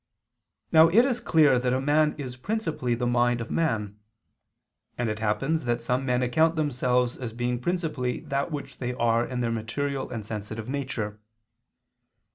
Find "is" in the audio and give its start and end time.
1.05-1.19, 2.17-2.35